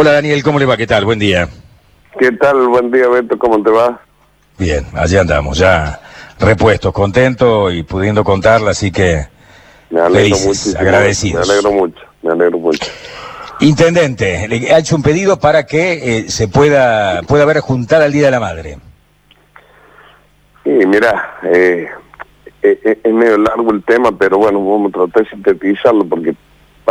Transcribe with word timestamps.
Hola 0.00 0.12
Daniel, 0.12 0.44
¿cómo 0.44 0.60
le 0.60 0.64
va? 0.64 0.76
¿Qué 0.76 0.86
tal? 0.86 1.04
Buen 1.04 1.18
día. 1.18 1.48
¿Qué 2.20 2.30
tal? 2.30 2.68
Buen 2.68 2.88
día, 2.92 3.08
Beto, 3.08 3.36
¿cómo 3.36 3.60
te 3.60 3.70
va? 3.72 4.00
Bien, 4.56 4.86
allí 4.94 5.16
andamos, 5.16 5.58
ya 5.58 6.00
repuestos, 6.38 6.92
contentos 6.92 7.74
y 7.74 7.82
pudiendo 7.82 8.22
contarla, 8.22 8.70
así 8.70 8.92
que 8.92 9.26
Me 9.90 10.00
alegro 10.00 10.36
Felices, 10.36 10.76
agradecidos. 10.76 11.48
Me 11.48 11.54
alegro 11.54 11.72
mucho, 11.72 12.00
me 12.22 12.30
alegro 12.30 12.58
mucho. 12.58 12.86
Intendente, 13.58 14.46
le 14.46 14.72
ha 14.72 14.78
hecho 14.78 14.94
un 14.94 15.02
pedido 15.02 15.40
para 15.40 15.66
que 15.66 15.94
eh, 15.94 16.30
se 16.30 16.46
pueda, 16.46 17.22
pueda 17.22 17.44
ver 17.44 17.58
juntada 17.58 18.06
el 18.06 18.12
Día 18.12 18.26
de 18.26 18.30
la 18.30 18.38
Madre. 18.38 18.78
Sí, 20.62 20.70
mira, 20.86 21.40
eh, 21.42 21.88
eh, 22.62 22.80
eh, 22.84 23.00
es 23.02 23.12
medio 23.12 23.36
largo 23.36 23.72
el 23.72 23.82
tema, 23.82 24.16
pero 24.16 24.38
bueno, 24.38 24.60
vamos 24.64 24.90
a 24.90 24.98
tratar 24.98 25.24
de 25.24 25.30
sintetizarlo 25.30 26.04
porque 26.04 26.36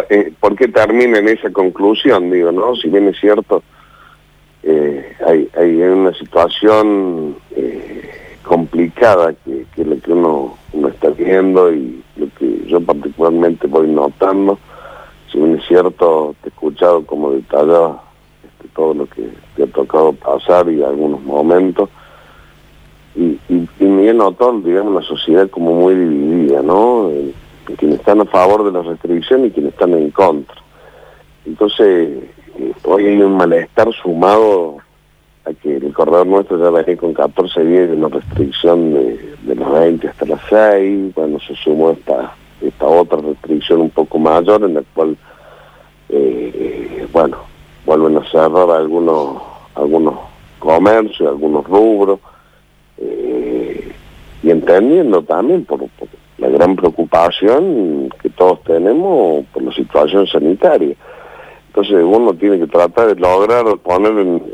eh, 0.09 0.31
¿por 0.39 0.55
qué 0.55 0.67
termina 0.67 1.19
en 1.19 1.27
esa 1.27 1.51
conclusión? 1.51 2.29
Digo, 2.31 2.51
¿no? 2.51 2.75
Si 2.75 2.89
bien 2.89 3.07
es 3.07 3.19
cierto, 3.19 3.63
eh, 4.63 5.15
hay, 5.25 5.49
hay 5.57 5.81
una 5.81 6.13
situación 6.13 7.35
eh, 7.55 8.37
complicada 8.43 9.33
que, 9.45 9.65
que 9.75 9.85
lo 9.85 9.99
que 9.99 10.11
uno, 10.11 10.57
uno 10.73 10.87
está 10.89 11.09
viendo 11.09 11.71
y 11.73 12.03
lo 12.15 12.27
que 12.37 12.65
yo 12.67 12.79
particularmente 12.81 13.67
voy 13.67 13.87
notando. 13.87 14.59
Si 15.31 15.37
bien 15.37 15.55
es 15.55 15.67
cierto, 15.67 16.35
te 16.41 16.49
he 16.49 16.51
escuchado 16.51 17.05
como 17.05 17.31
detallado 17.31 18.01
este, 18.43 18.67
todo 18.75 18.93
lo 18.93 19.05
que 19.07 19.29
te 19.55 19.63
ha 19.63 19.67
tocado 19.67 20.13
pasar 20.13 20.69
y 20.69 20.83
algunos 20.83 21.21
momentos 21.23 21.89
y, 23.15 23.39
y, 23.49 23.67
y 23.79 23.83
me 23.83 24.09
he 24.09 24.13
notado, 24.13 24.59
digamos, 24.59 24.93
la 24.93 25.01
sociedad 25.01 25.49
como 25.49 25.73
muy 25.73 25.95
dividida, 25.95 26.61
¿no? 26.61 27.09
En 27.67 27.75
quienes 27.75 27.99
están 27.99 28.21
a 28.21 28.25
favor 28.25 28.63
de 28.63 28.71
las 28.71 28.85
restricciones 28.85 29.47
y 29.47 29.51
quienes 29.51 29.73
están 29.73 29.93
en 29.93 30.11
contra. 30.11 30.55
Entonces, 31.45 32.23
eh, 32.59 32.73
hoy 32.83 33.05
hay 33.05 33.21
un 33.21 33.37
malestar 33.37 33.91
sumado 33.93 34.77
a 35.45 35.53
que 35.53 35.77
el 35.77 35.93
corredor 35.93 36.27
nuestro 36.27 36.57
ya 36.59 36.69
venía 36.69 36.97
con 36.97 37.13
14 37.13 37.63
días 37.63 37.89
de 37.89 37.95
una 37.95 38.09
restricción 38.09 38.93
de, 38.93 39.55
las 39.55 39.71
20 39.71 40.07
hasta 40.07 40.25
las 40.25 40.41
6, 40.49 41.15
bueno, 41.15 41.39
se 41.39 41.55
sumó 41.55 41.91
esta, 41.91 42.33
esta 42.61 42.85
otra 42.85 43.19
restricción 43.19 43.81
un 43.81 43.89
poco 43.89 44.19
mayor 44.19 44.63
en 44.63 44.73
la 44.73 44.83
cual, 44.93 45.15
eh, 46.09 47.07
bueno, 47.13 47.37
vuelven 47.85 48.17
a 48.17 48.29
cerrar 48.29 48.69
algunos, 48.69 49.41
algunos 49.75 50.15
comercios, 50.59 51.29
algunos 51.29 51.65
rubros, 51.65 52.19
eh, 52.97 53.93
y 54.43 54.51
entendiendo 54.51 55.21
también 55.23 55.63
por, 55.65 55.81
la 55.81 55.87
gran 56.57 56.75
preocupación 56.75 58.09
que 58.21 58.29
todos 58.29 58.61
tenemos 58.63 59.45
por 59.53 59.63
la 59.63 59.71
situación 59.73 60.25
sanitaria. 60.27 60.95
Entonces 61.67 62.03
uno 62.03 62.33
tiene 62.33 62.57
que 62.59 62.67
tratar 62.67 63.07
de 63.13 63.21
lograr 63.21 63.65
poner 63.83 64.13
en, 64.17 64.47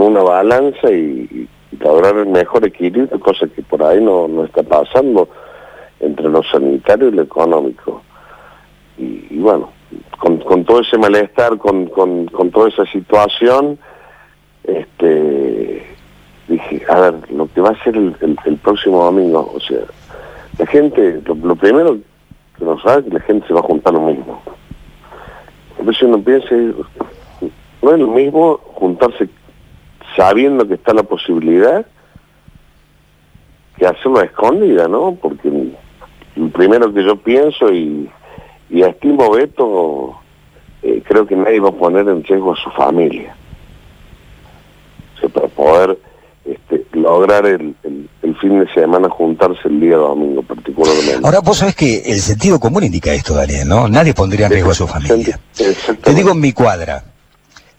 una 0.00 0.22
balanza 0.22 0.90
y, 0.90 1.48
lograr 1.80 2.16
el 2.16 2.26
mejor 2.26 2.66
equilibrio, 2.66 3.08
cosa 3.20 3.46
que 3.46 3.62
por 3.62 3.82
ahí 3.82 4.00
no, 4.02 4.26
no 4.26 4.44
está 4.44 4.62
pasando 4.64 5.28
entre 6.00 6.28
lo 6.28 6.42
sanitario 6.42 7.08
y 7.08 7.12
lo 7.12 7.22
económico. 7.22 8.02
Y, 8.96 9.38
bueno, 9.38 9.70
con, 10.18 10.38
con 10.38 10.64
todo 10.64 10.80
ese 10.80 10.98
malestar, 10.98 11.56
con, 11.58 11.86
con, 11.86 12.26
con 12.26 12.50
toda 12.50 12.68
esa 12.68 12.84
situación, 12.86 13.78
este 14.64 15.84
dije, 16.48 16.82
a 16.88 17.00
ver, 17.00 17.14
lo 17.30 17.46
que 17.46 17.60
va 17.60 17.70
a 17.70 17.84
ser 17.84 17.96
el- 17.96 18.16
el 18.44 18.56
próximo 18.56 19.04
domingo, 19.04 19.52
o 19.54 19.60
sea, 19.60 19.80
la 20.58 20.66
gente, 20.66 21.22
lo, 21.24 21.56
primero 21.56 21.98
que 22.56 22.64
nos 22.64 22.82
sabe 22.82 23.00
es 23.00 23.04
que 23.06 23.14
la 23.14 23.20
gente 23.20 23.46
se 23.46 23.54
va 23.54 23.60
a 23.60 23.64
juntar 23.64 23.94
lo 23.94 24.00
mismo. 24.00 24.42
Entonces 25.78 26.02
uno 26.02 26.20
piensa, 26.20 26.54
no 27.82 27.92
es 27.92 27.98
lo 27.98 28.08
mismo 28.08 28.58
juntarse 28.74 29.28
sabiendo 30.16 30.66
que 30.66 30.74
está 30.74 30.92
la 30.92 31.04
posibilidad 31.04 31.86
que 33.76 33.86
hacerlo 33.86 34.18
a 34.18 34.24
escondida, 34.24 34.88
¿no? 34.88 35.14
Porque 35.14 35.72
lo 36.34 36.48
primero 36.48 36.92
que 36.92 37.04
yo 37.04 37.14
pienso 37.16 37.72
y, 37.72 38.10
y 38.68 38.82
estimo 38.82 39.30
Beto, 39.30 40.18
eh, 40.82 41.00
creo 41.06 41.24
que 41.24 41.36
nadie 41.36 41.60
va 41.60 41.68
a 41.68 41.72
poner 41.72 42.08
en 42.08 42.24
riesgo 42.24 42.52
a 42.52 42.56
su 42.56 42.70
familia. 42.70 43.36
O 45.14 45.20
sea, 45.20 45.28
para 45.28 45.46
poder 45.46 45.98
este, 46.50 46.86
lograr 46.92 47.46
el, 47.46 47.74
el- 47.82 48.08
el 48.22 48.36
fin 48.38 48.60
de 48.60 48.72
semana 48.74 49.08
juntarse 49.08 49.60
el 49.66 49.80
día 49.80 49.96
domingo 49.96 50.42
particularmente. 50.42 51.20
Ahora, 51.24 51.40
vos 51.40 51.56
sabés 51.58 51.74
que 51.74 52.02
el 52.06 52.20
sentido 52.20 52.60
común 52.60 52.84
indica 52.84 53.12
esto, 53.12 53.34
Daniel, 53.34 53.66
¿no? 53.68 53.88
Nadie 53.88 54.12
pondría 54.14 54.46
en 54.46 54.52
riesgo 54.52 54.70
a 54.70 54.74
su 54.74 54.86
familia. 54.86 55.40
Te 56.02 56.14
digo 56.14 56.32
en 56.32 56.40
mi 56.40 56.52
cuadra, 56.52 57.04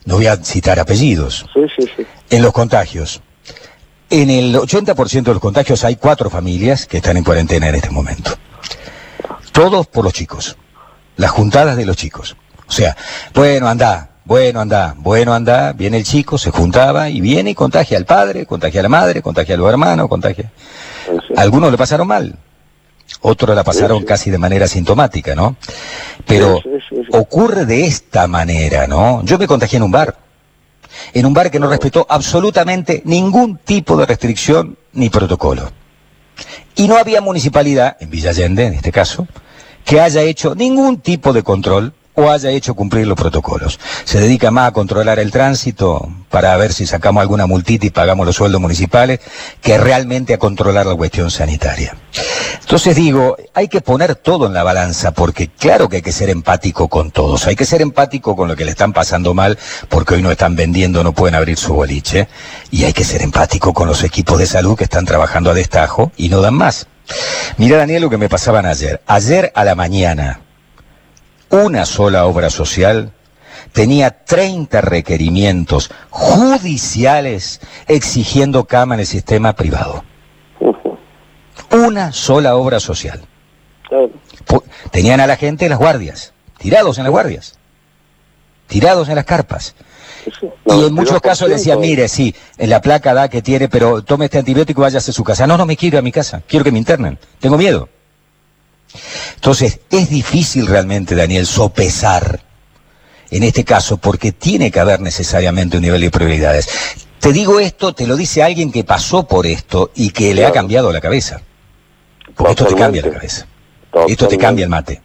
no 0.06 0.16
voy 0.16 0.26
a 0.28 0.38
citar 0.38 0.80
apellidos, 0.80 1.46
Sí, 1.54 1.62
sí, 1.78 1.88
sí. 1.96 2.06
en 2.32 2.42
los 2.42 2.52
contagios. 2.52 3.22
En 4.10 4.30
el 4.32 4.56
80% 4.56 5.24
de 5.24 5.34
los 5.34 5.40
contagios 5.42 5.84
hay 5.84 5.98
cuatro 5.98 6.30
familias 6.32 6.88
que 6.88 6.98
están 6.98 7.16
en 7.18 7.24
cuarentena 7.24 7.70
en 7.70 7.76
este 7.76 7.92
momento. 7.92 8.32
Todos 9.52 9.88
por 9.88 10.04
los 10.04 10.14
chicos. 10.14 10.58
Las 11.18 11.32
juntadas 11.32 11.78
de 11.78 11.86
los 11.86 11.96
chicos. 11.98 12.36
O 12.68 12.72
sea, 12.72 12.96
bueno, 13.36 13.68
anda, 13.68 14.10
bueno, 14.30 14.62
anda, 14.62 14.94
bueno, 14.96 15.34
anda. 15.34 15.74
Viene 15.74 15.98
el 15.98 16.04
chico, 16.04 16.38
se 16.38 16.52
juntaba 16.52 17.10
y 17.10 17.20
viene 17.20 17.50
y 17.50 17.56
contagia 17.56 17.98
al 17.98 18.06
padre, 18.06 18.46
contagia 18.46 18.82
a 18.82 18.84
la 18.84 18.90
madre, 18.90 19.24
contagia 19.24 19.56
a 19.56 19.58
los 19.58 19.68
hermanos, 19.68 20.08
contagia. 20.08 20.52
Algunos 21.36 21.72
lo 21.72 21.78
pasaron 21.80 22.08
mal. 22.08 22.36
Otros 23.22 23.56
la 23.56 23.64
pasaron 23.64 23.98
Sí, 23.98 24.04
sí. 24.04 24.08
casi 24.08 24.30
de 24.30 24.38
manera 24.38 24.68
sintomática, 24.68 25.34
¿no? 25.34 25.56
Pero 26.28 26.60
sí. 26.64 26.96
ocurre 27.12 27.66
de 27.66 27.88
esta 27.88 28.28
manera, 28.28 28.86
¿no? 28.86 29.24
Yo 29.26 29.40
me 29.40 29.48
contagié 29.48 29.78
en 29.78 29.84
un 29.84 29.92
bar. 29.92 30.16
En 31.12 31.26
un 31.26 31.34
bar 31.34 31.50
que 31.50 31.60
no 31.60 31.68
respetó 31.68 32.06
absolutamente 32.08 33.02
ningún 33.06 33.58
tipo 33.58 33.98
de 33.98 34.06
restricción 34.06 34.78
ni 34.94 35.10
protocolo. 35.10 35.72
Y 36.76 36.88
no 36.88 36.98
había 36.98 37.20
municipalidad, 37.20 37.98
en 38.00 38.12
Villa 38.12 38.30
Allende 38.30 38.68
en 38.68 38.76
este 38.76 38.92
caso, 38.92 39.28
que 39.86 40.00
haya 40.00 40.22
hecho 40.22 40.54
ningún 40.54 41.00
tipo 41.00 41.34
de 41.34 41.42
control 41.42 41.94
o 42.20 42.30
haya 42.30 42.50
hecho 42.50 42.76
cumplir 42.76 43.08
los 43.08 43.18
protocolos. 43.18 43.80
Se 44.04 44.20
dedica 44.20 44.52
más 44.52 44.68
a 44.68 44.72
controlar 44.72 45.20
el 45.20 45.32
tránsito 45.32 46.10
para 46.30 46.56
ver 46.58 46.74
si 46.74 46.86
sacamos 46.86 47.22
alguna 47.22 47.48
multita 47.48 47.86
y 47.86 47.90
pagamos 47.90 48.26
los 48.26 48.36
sueldos 48.36 48.60
municipales 48.60 49.20
que 49.62 49.78
realmente 49.78 50.34
a 50.34 50.38
controlar 50.38 50.86
la 50.86 50.96
cuestión 50.96 51.32
sanitaria. 51.32 51.96
Entonces 52.60 52.96
digo, 52.96 53.38
hay 53.54 53.68
que 53.70 53.82
poner 53.82 54.16
todo 54.16 54.48
en 54.48 54.54
la 54.54 54.64
balanza 54.64 55.12
porque 55.12 55.48
claro 55.48 55.88
que 55.88 55.98
hay 55.98 56.02
que 56.02 56.12
ser 56.12 56.30
empático 56.30 56.90
con 56.90 57.12
todos, 57.12 57.48
hay 57.48 57.56
que 57.56 57.66
ser 57.66 57.82
empático 57.82 58.36
con 58.36 58.50
lo 58.50 58.56
que 58.56 58.66
le 58.66 58.72
están 58.72 58.92
pasando 58.92 59.34
mal 59.34 59.58
porque 59.88 60.16
hoy 60.16 60.22
no 60.22 60.30
están 60.30 60.56
vendiendo, 60.56 61.04
no 61.04 61.14
pueden 61.14 61.36
abrir 61.36 61.58
su 61.58 61.74
boliche 61.74 62.28
y 62.70 62.84
hay 62.84 62.94
que 62.94 63.06
ser 63.06 63.22
empático 63.22 63.74
con 63.74 63.88
los 63.88 64.04
equipos 64.04 64.38
de 64.38 64.46
salud 64.46 64.78
que 64.78 64.84
están 64.84 65.06
trabajando 65.06 65.52
a 65.52 65.54
destajo 65.54 66.12
y 66.18 66.30
no 66.30 66.42
dan 66.42 66.56
más. 66.56 66.88
Mira 67.58 67.78
Daniel 67.78 68.04
lo 68.04 68.10
que 68.10 68.18
me 68.18 68.30
pasaban 68.30 68.66
ayer. 68.66 69.02
Ayer 69.08 69.52
a 69.56 69.64
la 69.64 69.74
mañana, 69.74 70.42
una 71.50 71.86
sola 71.86 72.26
obra 72.26 72.50
social 72.50 73.12
tenía 73.72 74.24
30 74.26 74.82
requerimientos 74.82 75.92
judiciales 76.10 77.60
exigiendo 77.88 78.66
cama 78.66 78.96
en 78.96 79.02
el 79.02 79.06
sistema 79.06 79.54
privado. 79.54 80.04
Una 81.72 82.12
sola 82.12 82.56
obra 82.56 82.80
social. 82.80 83.22
Tenían 84.92 85.20
a 85.20 85.28
la 85.28 85.36
gente 85.36 85.66
en 85.66 85.72
las 85.72 85.80
guardias, 85.80 86.34
tirados 86.58 86.98
en 86.98 87.04
las 87.04 87.12
guardias, 87.12 87.58
tirados 88.68 89.10
en 89.10 89.16
las 89.16 89.26
carpas. 89.26 89.76
Y 90.66 90.86
en 90.86 90.94
muchos 90.94 91.22
casos 91.22 91.50
le 91.50 91.56
92%. 91.56 91.80
mire, 91.80 92.08
sí, 92.08 92.36
en 92.58 92.70
la 92.70 92.82
placa 92.82 93.14
da 93.14 93.30
que 93.30 93.42
tiene, 93.42 93.70
pero 93.70 94.04
tome 94.04 94.26
este 94.26 94.40
antibiótico 94.40 94.82
y 94.82 94.84
váyase 94.84 95.12
a 95.12 95.14
su 95.14 95.24
casa. 95.24 95.48
No, 95.48 95.58
no 95.58 95.66
me 95.66 95.78
quiero 95.78 95.96
ir 95.96 96.00
a 96.00 96.04
mi 96.04 96.12
casa, 96.12 96.42
quiero 96.48 96.64
que 96.64 96.72
me 96.72 96.80
internen, 96.80 97.18
tengo 97.40 97.58
miedo. 97.58 97.90
Entonces, 99.36 99.80
es 99.90 100.10
difícil 100.10 100.68
realmente, 100.68 101.16
Daniel, 101.16 101.46
sopesar 101.46 102.42
en 103.32 103.44
este 103.44 103.64
caso, 103.64 103.98
porque 103.98 104.32
tiene 104.32 104.72
que 104.72 104.80
haber 104.80 105.02
necesariamente 105.02 105.78
un 105.78 105.84
nivel 105.84 106.02
de 106.02 106.10
prioridades. 106.10 106.68
Te 107.20 107.32
digo 107.32 107.60
esto, 107.60 107.94
te 107.94 108.08
lo 108.08 108.16
dice 108.16 108.42
alguien 108.42 108.72
que 108.72 108.84
pasó 108.84 109.28
por 109.28 109.46
esto 109.46 109.92
y 109.94 110.10
que 110.10 110.34
le 110.34 110.46
ha 110.46 110.52
cambiado 110.52 110.92
la 110.92 111.00
cabeza. 111.02 111.42
Porque 112.36 112.52
esto 112.52 112.66
te 112.66 112.76
cambia 112.76 113.02
la 113.02 113.08
Totalmente. 113.10 113.46
cabeza. 113.92 114.12
Esto 114.12 114.28
te 114.28 114.38
cambia 114.38 114.64
el 114.64 114.70
mate. 114.70 115.02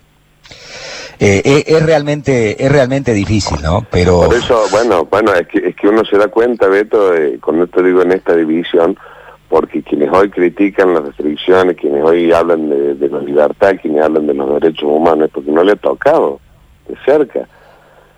Eh, 1.18 1.42
es, 1.44 1.76
es 1.76 1.82
realmente 1.82 2.62
es 2.64 2.70
realmente 2.70 3.12
difícil, 3.12 3.60
¿no? 3.62 3.86
Pero 3.90 4.22
Por 4.22 4.34
eso, 4.34 4.66
bueno, 4.70 5.04
bueno, 5.04 5.32
es 5.34 5.46
que, 5.46 5.68
es 5.68 5.76
que 5.76 5.88
uno 5.88 6.04
se 6.04 6.18
da 6.18 6.28
cuenta, 6.28 6.66
Beto, 6.66 7.14
eh, 7.14 7.38
con 7.40 7.62
esto 7.62 7.82
digo 7.82 8.02
en 8.02 8.12
esta 8.12 8.34
división, 8.34 8.96
porque 9.54 9.84
quienes 9.84 10.10
hoy 10.12 10.30
critican 10.30 10.94
las 10.94 11.04
restricciones, 11.04 11.76
quienes 11.76 12.02
hoy 12.02 12.32
hablan 12.32 12.68
de, 12.68 12.96
de 12.96 13.08
la 13.08 13.20
libertad, 13.20 13.76
quienes 13.80 14.02
hablan 14.02 14.26
de 14.26 14.34
los 14.34 14.52
derechos 14.60 14.82
humanos, 14.82 15.26
es 15.26 15.30
porque 15.32 15.52
no 15.52 15.62
le 15.62 15.70
ha 15.70 15.76
tocado 15.76 16.40
de 16.88 16.96
cerca. 17.04 17.46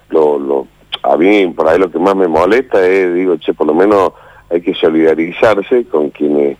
Lo, 0.08 0.38
lo, 0.38 0.66
a 1.02 1.14
mí, 1.18 1.46
por 1.48 1.68
ahí 1.68 1.78
lo 1.78 1.90
que 1.90 1.98
más 1.98 2.16
me 2.16 2.26
molesta 2.26 2.82
es, 2.86 3.14
digo, 3.14 3.36
che, 3.36 3.52
por 3.52 3.66
lo 3.66 3.74
menos 3.74 4.14
hay 4.48 4.62
que 4.62 4.72
solidarizarse 4.72 5.84
con 5.84 6.08
quienes 6.08 6.56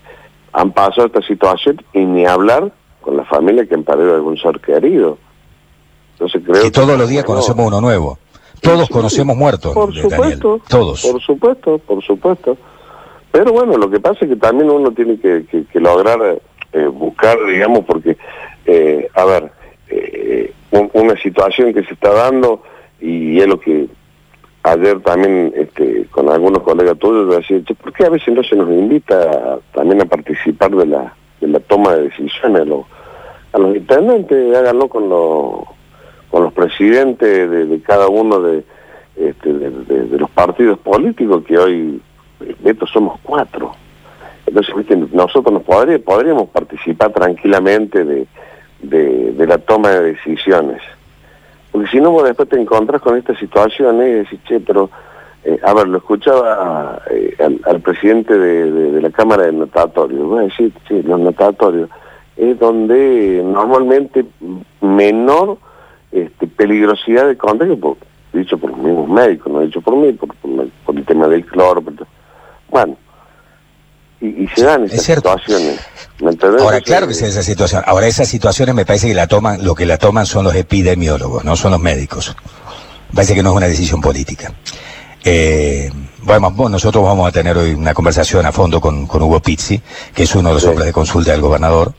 han 0.53 0.73
pasado 0.73 1.07
esta 1.07 1.23
situación 1.23 1.83
y 1.95 2.05
ni 2.05 2.27
hablar 2.27 2.71
con 3.01 3.17
la 3.17 3.25
familia 3.25 3.65
que 3.65 3.77
han 3.77 3.83
perdido 3.83 4.15
algún 4.15 4.37
ser 4.37 4.61
querido. 4.61 5.17
Entonces 6.13 6.43
creo 6.45 6.65
que 6.65 6.71
todos 6.71 6.99
los 6.99 7.09
días 7.09 7.25
bueno, 7.25 7.41
conocemos 7.41 7.67
uno 7.67 7.81
nuevo. 7.81 8.19
Todos 8.61 8.91
conocemos 8.91 9.39
muertos. 9.39 9.73
Por 9.73 9.95
supuesto. 9.95 10.61
Todos. 10.69 11.01
Por 11.01 11.23
supuesto, 11.23 11.79
por 11.79 12.05
supuesto. 12.05 12.59
Pero 13.37 13.53
bueno, 13.53 13.77
lo 13.77 13.91
que 13.91 14.01
pasa 14.01 14.21
es 14.23 14.31
que 14.31 14.37
también 14.37 14.71
uno 14.71 14.93
tiene 14.93 15.19
que, 15.19 15.67
lograr 15.75 16.41
eh, 16.73 16.87
buscar, 16.87 17.37
digamos, 17.45 17.85
porque, 17.85 18.17
eh, 18.65 19.11
a 19.13 19.25
ver, 19.27 19.53
eh, 19.91 20.55
una 20.71 21.15
situación 21.19 21.75
que 21.75 21.85
se 21.85 21.93
está 21.93 22.15
dando 22.15 22.63
y 22.99 23.39
es 23.39 23.47
lo 23.47 23.61
que 23.61 23.89
ayer 24.63 25.01
también 25.01 25.53
este, 25.55 26.07
con 26.11 26.31
algunos 26.31 26.63
colegas 26.63 26.99
tuyos 26.99 27.37
decía, 27.37 27.61
¿por 27.77 27.93
qué 27.93 28.07
a 28.07 28.09
veces 28.09 28.35
no 28.35 28.43
se 28.43 28.57
nos 28.57 28.71
invita 28.71 29.59
también 29.75 30.01
a 30.01 30.07
participar 30.07 30.71
de 30.71 30.87
la, 30.87 31.15
de 31.39 31.49
la 31.49 31.61
toma 31.61 31.95
de 31.95 32.05
decisiones? 32.05 32.63
a 33.53 33.59
los 33.59 33.77
intendentes, 33.77 34.57
háganlo 34.57 34.89
con, 34.89 35.11
con 36.31 36.43
los 36.43 36.55
presidentes 36.55 37.51
de, 37.51 37.83
cada 37.83 38.09
uno 38.09 38.43
este, 39.15 39.53
de, 39.53 39.71
de, 39.71 40.19
los 40.19 40.31
partidos 40.31 40.79
políticos, 40.79 41.45
que 41.47 41.59
hoy, 41.59 42.01
estos 42.65 42.91
somos 42.91 43.19
cuatro. 43.23 43.73
Entonces, 44.47 45.13
nosotros 45.13 45.53
nos 45.53 45.63
podríamos 45.63 46.49
participar 46.51 47.13
tranquilamente 47.13 48.05
de, 48.05 48.27
la 49.47 49.59
toma 49.59 49.91
de 49.91 50.13
decisiones. 50.13 50.81
Porque 51.73 51.89
si 51.89 52.01
no, 52.01 52.23
después 52.23 52.49
te 52.49 52.61
encontrás 52.61 53.03
con 53.03 53.17
esta 53.17 53.37
situación 53.39 53.97
y 53.97 54.11
decís, 54.13 54.39
che, 54.47 54.61
pero, 54.61 54.89
eh, 55.45 55.59
a 55.63 55.75
ver, 55.75 55.89
lo 55.89 55.99
escuchaba 55.99 57.03
eh, 57.11 57.37
al, 57.65 57.81
presidente 57.81 58.39
de, 58.39 59.01
la 59.01 59.11
Cámara 59.11 59.45
de 59.45 59.53
Notatorio. 59.53 60.25
Voy 60.25 60.39
a 60.39 60.43
decir, 60.43 60.73
sí, 60.89 61.03
los 61.03 61.21
notatorios 61.21 61.91
es 62.37 62.59
donde 62.59 63.43
normalmente 63.45 64.25
menor 64.81 65.59
este, 66.13 66.47
peligrosidad 66.47 67.27
de 67.27 67.37
contagio, 67.37 67.97
dicho 68.33 68.59
por 68.59 68.71
los 68.71 68.79
mismos 68.79 69.09
médicos, 69.09 69.53
no 69.53 69.61
dicho 69.61 69.81
por 69.81 69.97
mí, 69.97 70.13
por, 70.13 70.97
el 70.97 71.05
tema 71.05 71.29
del 71.29 71.45
cloro. 71.45 71.83
Bueno, 72.69 72.97
y, 74.21 74.49
se 74.55 74.65
dan 74.65 74.85
esas 74.85 75.03
situaciones. 75.03 75.81
Ahora, 76.61 76.81
claro 76.81 77.07
que 77.07 77.15
se 77.15 77.29
esa 77.29 77.43
situación. 77.43 77.83
Ahora, 77.87 78.07
esas 78.07 78.29
situaciones 78.29 78.75
me 78.75 78.87
parece 78.87 79.09
que 79.09 79.15
la 79.15 79.27
toman, 79.27 79.65
lo 79.65 79.75
que 79.75 79.85
la 79.85 79.99
toman 79.99 80.27
son 80.27 80.45
los 80.45 80.55
epidemiólogos, 80.55 81.45
no 81.45 81.57
son 81.57 81.73
los 81.73 81.81
médicos. 81.81 82.35
Me 83.11 83.17
parece 83.17 83.35
que 83.35 83.43
no 83.43 83.51
es 83.51 83.57
una 83.57 83.67
decisión 83.67 84.01
política. 84.01 84.53
Eh, 85.25 85.91
bueno, 86.23 86.51
nosotros 86.69 87.05
vamos 87.05 87.29
a 87.29 87.33
tener 87.33 87.57
hoy 87.57 87.73
una 87.73 87.95
conversación 87.95 88.47
a 88.47 88.53
fondo 88.53 88.81
con, 88.81 89.05
Hugo 89.05 89.41
Pizzi, 89.41 89.81
que 90.15 90.23
es 90.23 90.35
uno 90.35 90.49
de 90.49 90.55
los 90.55 90.65
hombres 90.65 90.87
de 90.87 90.93
consulta 90.93 91.33
del 91.33 91.41
gobernador. 91.41 91.93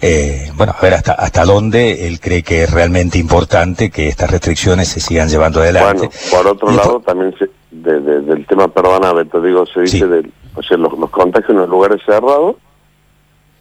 Eh, 0.00 0.50
bueno, 0.54 0.74
a 0.76 0.82
ver 0.82 0.94
hasta, 0.94 1.12
hasta 1.12 1.44
dónde 1.44 2.06
él 2.06 2.20
cree 2.20 2.42
que 2.42 2.64
es 2.64 2.70
realmente 2.70 3.16
importante 3.16 3.90
que 3.90 4.08
estas 4.08 4.30
restricciones 4.30 4.88
se 4.88 5.00
sigan 5.00 5.28
llevando 5.28 5.60
adelante. 5.60 6.10
Bueno, 6.30 6.30
por 6.30 6.46
otro 6.46 6.70
lado, 6.72 7.00
también 7.00 7.34
del 7.82 8.46
tema, 8.46 8.68
perdóname, 8.68 9.24
te 9.24 9.40
digo, 9.40 9.66
se 9.66 9.80
dice 9.80 10.06
del 10.06 10.32
o 10.56 10.62
sea, 10.62 10.76
los, 10.76 10.92
contagios 11.10 11.50
en 11.50 11.56
los 11.56 11.68
lugares 11.68 12.00
cerrados, 12.06 12.56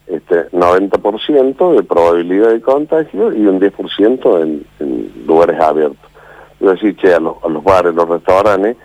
este 0.08 0.50
90% 0.52 1.76
de 1.76 1.84
probabilidad 1.84 2.50
de 2.50 2.62
contagio 2.62 3.34
y 3.34 3.46
un 3.46 3.60
10% 3.60 4.42
en, 4.42 4.66
en 4.80 5.26
lugares 5.26 5.60
abiertos. 5.60 6.12
Yo 6.60 6.72
decir, 6.72 6.96
che, 6.98 7.14
a 7.14 7.20
los, 7.20 7.36
a 7.44 7.50
los 7.50 7.64
bares, 7.64 7.96
los 7.96 8.08
restaurantes, 8.08 8.78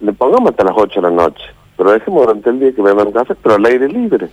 le 0.00 0.12
pongamos 0.12 0.50
hasta 0.50 0.64
las 0.64 0.74
8 0.76 1.00
de 1.00 1.08
la 1.08 1.14
noche, 1.14 1.44
pero 1.76 1.92
dejemos 1.92 2.26
durante 2.26 2.50
el 2.50 2.60
día 2.60 2.74
que 2.74 2.82
vendan 2.82 3.12
café, 3.12 3.34
pero 3.34 3.56
al 3.56 3.66
aire 3.66 3.88
libre. 3.88 4.28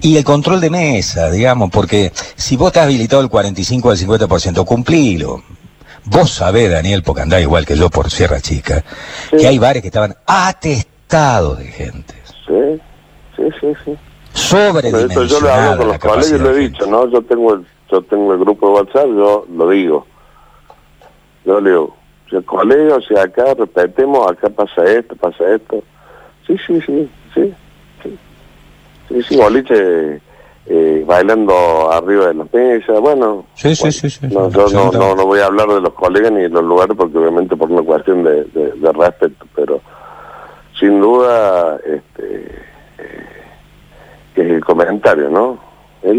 Y 0.00 0.16
el 0.16 0.24
control 0.24 0.60
de 0.60 0.70
mesa, 0.70 1.30
digamos, 1.30 1.70
porque 1.70 2.10
si 2.14 2.56
vos 2.56 2.68
estás 2.68 2.84
habilitado 2.84 3.22
el 3.22 3.28
45 3.28 3.88
o 3.88 3.92
el 3.92 3.98
50%, 3.98 4.64
cumplilo. 4.64 5.42
Vos 6.06 6.30
sabés, 6.30 6.70
Daniel, 6.70 7.02
porque 7.02 7.22
andás 7.22 7.40
igual 7.40 7.64
que 7.64 7.76
yo 7.76 7.88
por 7.88 8.10
Sierra 8.10 8.40
Chica, 8.40 8.84
que 9.30 9.46
hay 9.46 9.58
bares 9.58 9.82
que 9.82 9.88
estaban 9.88 10.14
atestados 10.26 11.58
de 11.58 11.64
gente. 11.64 12.14
Sí, 12.46 12.80
sí, 13.36 13.42
sí, 13.60 13.72
sí. 13.84 13.96
Sobre 14.34 14.90
yo 14.90 15.40
lo 15.40 15.52
hablo 15.52 15.76
con 15.78 15.88
los 15.88 15.98
colegas 15.98 16.30
lo 16.32 16.50
he 16.50 16.58
dicho, 16.58 16.86
¿no? 16.86 17.08
Yo 17.08 17.22
tengo 17.22 17.54
el, 17.54 17.66
yo 17.90 18.02
tengo 18.02 18.32
el 18.34 18.40
grupo 18.40 18.66
de 18.66 18.72
WhatsApp, 18.74 19.06
yo 19.06 19.46
lo 19.54 19.70
digo. 19.70 20.06
Yo 21.44 21.60
le 21.60 21.70
digo, 21.70 21.96
si 22.28 22.36
el 22.36 22.44
colega, 22.44 22.96
o 22.96 23.02
sea, 23.02 23.22
acá 23.22 23.54
respetemos, 23.54 24.30
acá 24.30 24.48
pasa 24.50 24.84
esto, 24.84 25.14
pasa 25.16 25.54
esto. 25.54 25.82
Sí, 26.46 26.56
sí, 26.66 26.80
sí, 26.84 27.10
sí. 27.34 27.54
Sí, 28.02 28.18
sí, 29.08 29.22
sí 29.22 29.36
boliche 29.36 30.20
eh, 30.66 31.04
bailando 31.06 31.90
arriba 31.92 32.28
de 32.28 32.34
las 32.34 32.52
mesas, 32.52 33.00
bueno. 33.00 33.44
Sí, 33.54 33.74
sí, 33.74 33.92
sí, 33.92 34.08
sí. 34.08 34.26
No, 34.28 34.50
yo 34.50 34.68
no, 34.68 34.90
no, 34.90 35.14
no, 35.14 35.26
voy 35.26 35.40
a 35.40 35.46
hablar 35.46 35.68
de 35.68 35.80
los 35.80 35.92
colegas 35.94 36.32
ni 36.32 36.42
de 36.42 36.48
los 36.48 36.64
lugares 36.64 36.96
porque 36.96 37.18
obviamente 37.18 37.56
por 37.56 37.70
una 37.70 37.82
cuestión 37.82 38.24
de, 38.24 38.44
de 38.44 38.92
respeto, 38.92 39.46
pero 39.54 39.80
sin 40.78 41.00
duda 41.00 41.78
este, 41.84 42.44
eh, 42.98 43.42
es 44.36 44.50
el 44.50 44.64
comentario, 44.64 45.30
¿no? 45.30 45.58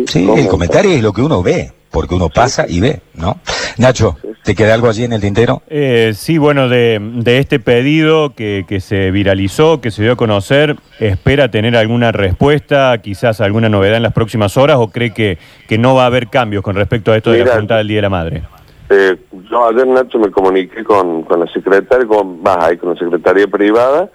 sí, 0.07 0.27
el 0.35 0.47
comentario 0.47 0.91
es 0.91 1.03
lo 1.03 1.13
que 1.13 1.21
uno 1.21 1.43
ve, 1.43 1.71
porque 1.95 2.13
uno 2.13 2.27
pasa 2.27 2.65
y 2.67 2.81
ve, 2.81 2.99
¿no? 3.13 3.37
Nacho, 3.77 4.17
¿te 4.43 4.53
queda 4.53 4.73
algo 4.73 4.89
allí 4.89 5.05
en 5.05 5.13
el 5.13 5.21
tintero? 5.21 5.61
Eh, 5.69 6.11
sí, 6.13 6.37
bueno, 6.37 6.67
de, 6.67 6.99
este 7.25 7.61
pedido 7.61 8.35
que, 8.35 8.65
se 8.81 9.11
viralizó, 9.11 9.79
que 9.79 9.91
se 9.91 10.03
dio 10.03 10.11
a 10.11 10.15
conocer, 10.17 10.75
¿espera 10.99 11.49
tener 11.49 11.77
alguna 11.77 12.11
respuesta, 12.11 12.97
quizás 13.01 13.39
alguna 13.39 13.69
novedad 13.69 13.95
en 13.95 14.03
las 14.03 14.11
próximas 14.11 14.57
horas 14.57 14.75
o 14.77 14.89
cree 14.89 15.13
que, 15.13 15.37
que 15.69 15.77
no 15.77 15.95
va 15.95 16.03
a 16.03 16.07
haber 16.07 16.27
cambios 16.27 16.63
con 16.63 16.75
respecto 16.75 17.13
a 17.13 17.15
esto 17.15 17.31
de 17.31 17.45
la 17.45 17.55
Junta 17.55 17.77
del 17.77 17.87
Día 17.87 17.99
de 17.99 18.01
la 18.01 18.09
Madre? 18.09 18.43
Eh, 18.89 19.15
yo 19.49 19.65
ayer, 19.65 19.87
Nacho, 19.87 20.19
me 20.19 20.29
comuniqué 20.31 20.83
con, 20.83 21.23
con 21.23 21.39
la 21.39 21.47
secretaria, 21.47 22.05
con, 22.05 22.41
ahí, 22.43 22.75
con 22.75 22.89
la 22.89 22.99
secretaria 22.99 23.47
privada, 23.47 24.09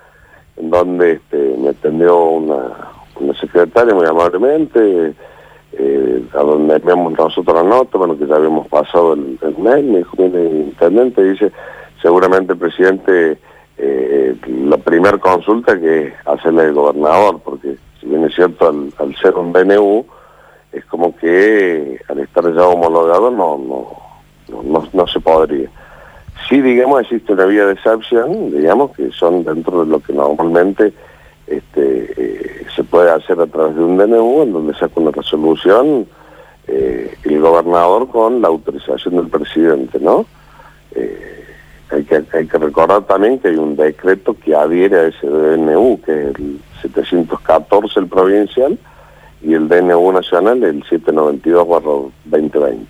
en 0.58 0.68
donde 0.68 1.12
este, 1.12 1.54
me 1.58 1.70
atendió 1.70 2.24
una, 2.24 2.90
secretaria 3.40 3.94
muy 3.94 4.06
amablemente, 4.06 5.14
eh, 5.72 6.22
a 6.34 6.38
donde 6.38 6.76
enviamos 6.76 7.12
nosotros 7.12 7.54
la 7.54 7.62
nota, 7.62 7.98
bueno, 7.98 8.18
que 8.18 8.26
ya 8.26 8.36
habíamos 8.36 8.66
pasado 8.68 9.14
el, 9.14 9.38
mail, 9.58 9.84
me 9.84 9.98
dijo, 9.98 10.16
el 10.18 10.66
intendente, 10.68 11.22
dice, 11.22 11.52
seguramente 12.02 12.52
el 12.52 12.58
presidente, 12.58 13.38
eh, 13.78 14.36
la 14.64 14.76
primera 14.78 15.18
consulta 15.18 15.78
que 15.78 16.12
hacerle 16.24 16.64
el 16.64 16.74
gobernador, 16.74 17.40
porque 17.44 17.76
si 18.00 18.06
bien 18.06 18.24
es 18.24 18.34
cierto, 18.34 18.68
al, 18.68 19.16
ser 19.16 19.34
un 19.34 19.52
DNU, 19.52 20.04
es 20.72 20.84
como 20.86 21.16
que 21.16 22.00
al 22.08 22.18
estar 22.20 22.44
ya 22.54 22.66
homologado 22.66 23.30
no, 23.30 23.58
no, 23.58 24.62
no, 24.62 24.88
no 24.92 25.06
se 25.06 25.20
podría. 25.20 25.68
Sí, 26.48 26.60
digamos, 26.60 27.02
existe 27.02 27.32
una 27.32 27.44
vía 27.44 27.66
de 27.66 27.74
excepción, 27.74 28.50
digamos, 28.50 28.90
que 28.96 29.10
son 29.12 29.44
dentro 29.44 29.84
de 29.84 29.90
lo 29.90 30.00
que 30.00 30.12
normalmente 30.12 30.92
este, 31.50 32.12
eh, 32.16 32.66
se 32.74 32.84
puede 32.84 33.10
hacer 33.10 33.40
a 33.40 33.46
través 33.46 33.74
de 33.74 33.82
un 33.82 33.96
DNU, 33.96 34.42
en 34.42 34.52
donde 34.52 34.74
saca 34.74 35.00
una 35.00 35.10
resolución 35.10 36.06
eh, 36.66 37.14
el 37.24 37.40
gobernador 37.40 38.08
con 38.08 38.40
la 38.40 38.48
autorización 38.48 39.16
del 39.16 39.28
presidente, 39.28 39.98
¿no? 40.00 40.24
Eh, 40.94 41.44
hay, 41.90 42.04
que, 42.04 42.22
hay 42.32 42.46
que 42.46 42.58
recordar 42.58 43.02
también 43.02 43.40
que 43.40 43.48
hay 43.48 43.56
un 43.56 43.74
decreto 43.74 44.36
que 44.42 44.54
adhiere 44.54 44.96
a 44.96 45.06
ese 45.08 45.26
DNU, 45.26 46.00
que 46.04 46.12
es 46.12 46.36
el 46.36 46.60
714, 46.82 48.00
el 48.00 48.06
provincial, 48.06 48.78
y 49.42 49.54
el 49.54 49.68
DNU 49.68 50.12
nacional, 50.12 50.62
el 50.62 50.84
792-2020. 50.84 52.86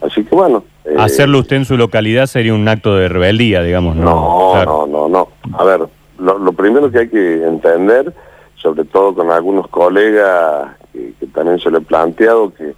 Así 0.00 0.24
que 0.24 0.34
bueno, 0.34 0.64
Hacerlo 0.98 1.38
usted 1.38 1.56
en 1.56 1.64
su 1.64 1.78
localidad 1.78 2.26
sería 2.26 2.52
un 2.52 2.68
acto 2.68 2.94
de 2.94 3.08
rebeldía, 3.08 3.62
digamos, 3.62 3.96
¿no? 3.96 4.04
No, 4.04 4.64
no, 4.64 4.86
no, 4.86 5.08
no. 5.08 5.28
A 5.58 5.64
ver, 5.64 5.80
lo, 6.24 6.52
primero 6.52 6.90
que 6.90 7.00
hay 7.00 7.08
que 7.08 7.44
entender, 7.44 8.12
sobre 8.56 8.84
todo 8.84 9.14
con 9.14 9.30
algunos 9.30 9.68
colegas 9.68 10.68
que, 10.92 11.12
también 11.32 11.58
se 11.58 11.70
lo 11.70 11.78
he 11.78 11.82
planteado, 11.82 12.52
que, 12.54 12.74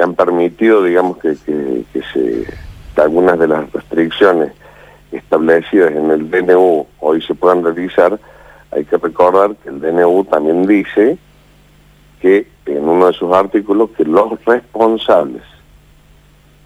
han 0.00 0.14
permitido, 0.14 0.82
digamos, 0.82 1.16
que, 1.18 1.36
algunas 2.96 3.38
de 3.38 3.48
las 3.48 3.70
restricciones 3.72 4.52
establecidas 5.12 5.92
en 5.92 6.10
el 6.10 6.30
DNU 6.30 6.86
hoy 7.00 7.20
se 7.22 7.34
puedan 7.34 7.62
realizar, 7.62 8.18
hay 8.70 8.84
que 8.84 8.96
recordar 8.96 9.54
que 9.56 9.68
el 9.68 9.80
DNU 9.80 10.24
también 10.24 10.66
dice 10.66 11.18
que 12.20 12.48
en 12.64 12.88
uno 12.88 13.08
de 13.08 13.12
sus 13.12 13.32
artículos 13.32 13.90
que 13.90 14.04
los 14.04 14.42
responsables 14.44 15.42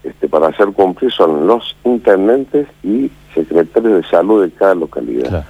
este, 0.03 0.29
para 0.29 0.49
hacer 0.49 0.69
cumplir 0.69 1.13
son 1.13 1.47
los 1.47 1.77
intendentes 1.85 2.67
y 2.83 3.11
secretarios 3.35 4.03
de 4.03 4.09
salud 4.09 4.43
de 4.43 4.51
cada 4.51 4.75
localidad. 4.75 5.45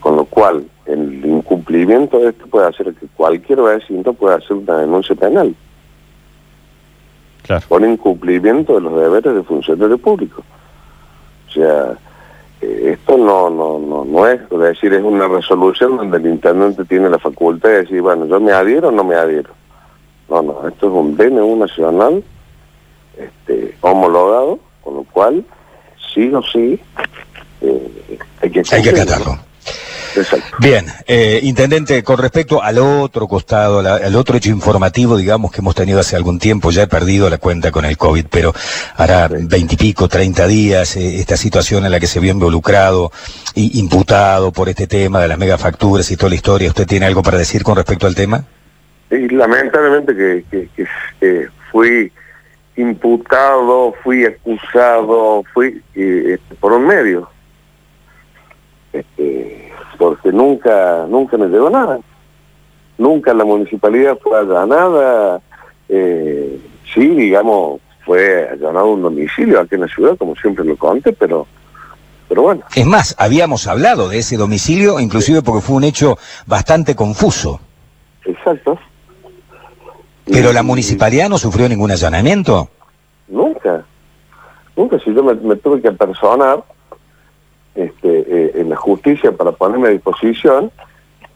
Con 0.00 0.16
lo 0.16 0.24
cual, 0.24 0.66
el 0.86 1.24
incumplimiento 1.24 2.18
de 2.18 2.30
esto 2.30 2.46
puede 2.46 2.68
hacer 2.68 2.94
que 2.94 3.06
cualquier 3.16 3.60
vecino 3.60 4.12
pueda 4.12 4.36
hacer 4.36 4.56
una 4.56 4.78
denuncia 4.78 5.14
penal. 5.14 5.54
Por 7.68 7.82
incumplimiento 7.84 8.74
de 8.74 8.80
los 8.80 9.00
deberes 9.00 9.34
de 9.34 9.42
funcionario 9.42 9.98
público. 9.98 10.42
O 11.48 11.52
sea, 11.52 11.96
eh, 12.60 12.90
esto 12.94 13.16
no, 13.16 13.48
no, 13.50 13.78
no, 13.78 14.04
no 14.04 14.26
es, 14.26 14.40
es 14.50 14.58
decir, 14.58 14.92
es 14.94 15.02
una 15.02 15.28
resolución 15.28 15.96
donde 15.96 16.18
el 16.18 16.26
intendente 16.26 16.84
tiene 16.84 17.08
la 17.08 17.18
facultad 17.18 17.68
de 17.68 17.82
decir, 17.82 18.02
bueno, 18.02 18.26
yo 18.26 18.40
me 18.40 18.52
adhiero 18.52 18.88
o 18.88 18.92
no 18.92 19.04
me 19.04 19.14
adhiero. 19.14 19.50
No, 20.28 20.42
no, 20.42 20.66
esto 20.66 20.86
es 20.86 20.92
un 20.92 21.16
DNU 21.16 21.56
nacional 21.56 22.24
este, 23.16 23.76
homologado, 23.80 24.58
con 24.82 24.94
lo 24.94 25.04
cual 25.04 25.44
sí 26.12 26.32
o 26.34 26.42
sí, 26.42 26.80
eh, 27.60 28.18
hay 28.42 28.50
que, 28.50 28.62
hay 28.72 28.82
que 28.82 28.90
acatarlo. 28.90 29.45
Bien, 30.58 30.86
eh, 31.06 31.40
intendente, 31.42 32.02
con 32.02 32.18
respecto 32.18 32.62
al 32.62 32.78
otro 32.78 33.26
costado, 33.28 33.80
al 33.80 34.16
otro 34.16 34.36
hecho 34.36 34.50
informativo, 34.50 35.16
digamos, 35.16 35.52
que 35.52 35.60
hemos 35.60 35.74
tenido 35.74 36.00
hace 36.00 36.16
algún 36.16 36.38
tiempo, 36.38 36.70
ya 36.70 36.82
he 36.82 36.86
perdido 36.86 37.28
la 37.28 37.38
cuenta 37.38 37.70
con 37.70 37.84
el 37.84 37.96
COVID, 37.96 38.26
pero 38.30 38.54
hará 38.96 39.28
veintipico, 39.28 40.08
treinta 40.08 40.46
días, 40.46 40.96
eh, 40.96 41.20
esta 41.20 41.36
situación 41.36 41.84
en 41.84 41.92
la 41.92 42.00
que 42.00 42.06
se 42.06 42.20
vio 42.20 42.32
involucrado 42.32 43.12
y 43.54 43.78
imputado 43.78 44.52
por 44.52 44.68
este 44.68 44.86
tema 44.86 45.20
de 45.20 45.28
las 45.28 45.38
megafacturas 45.38 46.10
y 46.10 46.16
toda 46.16 46.30
la 46.30 46.36
historia, 46.36 46.68
¿usted 46.68 46.86
tiene 46.86 47.06
algo 47.06 47.22
para 47.22 47.38
decir 47.38 47.62
con 47.62 47.76
respecto 47.76 48.06
al 48.06 48.14
tema? 48.14 48.44
Y 49.10 49.28
lamentablemente 49.28 50.14
que, 50.14 50.68
que, 51.20 51.48
fui 51.70 52.10
imputado, 52.76 53.94
fui 54.02 54.24
acusado, 54.24 55.44
fui 55.52 55.82
eh, 55.94 56.38
por 56.60 56.72
un 56.72 56.86
medio. 56.86 57.28
Este, 58.92 59.65
porque 59.96 60.32
nunca 60.32 61.06
nunca 61.08 61.36
me 61.36 61.48
llegó 61.48 61.70
nada. 61.70 61.98
Nunca 62.98 63.34
la 63.34 63.44
municipalidad 63.44 64.18
fue 64.22 64.38
allanada, 64.38 65.40
eh, 65.88 66.58
sí, 66.94 67.08
digamos, 67.08 67.80
fue 68.04 68.48
allanado 68.48 68.92
un 68.92 69.02
domicilio 69.02 69.60
aquí 69.60 69.74
en 69.74 69.82
la 69.82 69.88
ciudad, 69.88 70.16
como 70.16 70.34
siempre 70.36 70.64
lo 70.64 70.76
conté, 70.76 71.12
pero 71.12 71.46
pero 72.28 72.42
bueno. 72.42 72.62
Es 72.74 72.86
más, 72.86 73.14
habíamos 73.18 73.66
hablado 73.66 74.08
de 74.08 74.18
ese 74.18 74.36
domicilio, 74.36 74.98
inclusive 74.98 75.42
porque 75.42 75.60
fue 75.60 75.76
un 75.76 75.84
hecho 75.84 76.18
bastante 76.46 76.96
confuso. 76.96 77.60
Exacto. 78.24 78.78
¿Pero 80.24 80.52
la 80.52 80.64
municipalidad 80.64 81.28
no 81.28 81.38
sufrió 81.38 81.68
ningún 81.68 81.92
allanamiento? 81.92 82.68
Nunca. 83.28 83.84
Nunca, 84.76 84.98
si 84.98 85.14
yo 85.14 85.22
me, 85.22 85.34
me 85.34 85.54
tuve 85.56 85.80
que 85.80 85.92
personar 85.92 86.64
este, 87.76 88.08
eh, 88.08 88.52
en 88.56 88.70
la 88.70 88.76
justicia 88.76 89.32
para 89.32 89.52
ponerme 89.52 89.88
a 89.88 89.90
disposición 89.90 90.70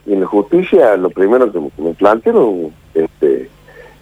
y 0.05 0.13
en 0.13 0.21
la 0.21 0.27
justicia 0.27 0.95
lo 0.97 1.09
primero 1.11 1.51
que 1.51 1.59
me, 1.77 1.93
plantearon, 1.93 2.73
este, 2.93 3.49